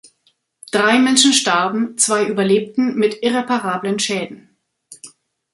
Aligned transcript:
Drei 0.71 0.97
Menschen 0.97 1.31
starben, 1.31 1.95
zwei 1.95 2.25
überlebten 2.25 2.95
mit 2.95 3.21
irreparablen 3.21 3.99
Schäden. 3.99 4.49